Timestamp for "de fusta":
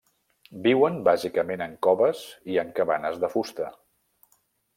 3.25-3.71